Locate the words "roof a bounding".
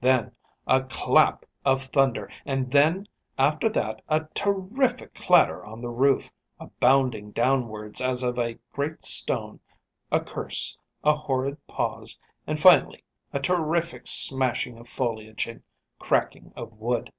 5.90-7.30